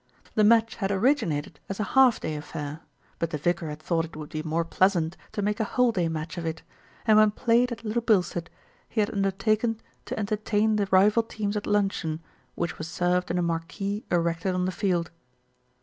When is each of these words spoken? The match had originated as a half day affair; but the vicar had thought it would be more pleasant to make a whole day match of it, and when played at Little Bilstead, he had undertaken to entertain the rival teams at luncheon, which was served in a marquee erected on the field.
The 0.33 0.43
match 0.43 0.77
had 0.77 0.89
originated 0.91 1.59
as 1.69 1.79
a 1.79 1.83
half 1.93 2.19
day 2.19 2.35
affair; 2.35 2.79
but 3.19 3.29
the 3.29 3.37
vicar 3.37 3.69
had 3.69 3.79
thought 3.79 4.03
it 4.05 4.15
would 4.15 4.29
be 4.31 4.41
more 4.41 4.65
pleasant 4.65 5.15
to 5.33 5.43
make 5.43 5.59
a 5.59 5.63
whole 5.63 5.91
day 5.91 6.07
match 6.07 6.39
of 6.39 6.45
it, 6.47 6.63
and 7.05 7.19
when 7.19 7.29
played 7.29 7.71
at 7.71 7.83
Little 7.85 8.01
Bilstead, 8.01 8.49
he 8.89 8.99
had 8.99 9.11
undertaken 9.13 9.79
to 10.05 10.17
entertain 10.19 10.77
the 10.77 10.87
rival 10.89 11.21
teams 11.21 11.55
at 11.55 11.67
luncheon, 11.67 12.19
which 12.55 12.79
was 12.79 12.87
served 12.87 13.29
in 13.29 13.37
a 13.37 13.43
marquee 13.43 14.03
erected 14.09 14.55
on 14.55 14.65
the 14.65 14.71
field. 14.71 15.11